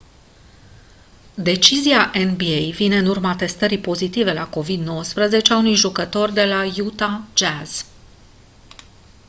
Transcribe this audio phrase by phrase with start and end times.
[1.35, 7.19] decizia nba vine în urma testării pozitive la covid-19 a unui jucător de la utah
[7.37, 7.85] jazz